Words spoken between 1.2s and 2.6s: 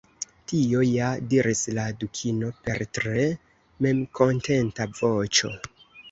diris la Dukino